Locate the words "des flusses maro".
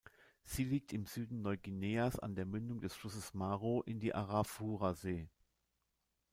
2.81-3.83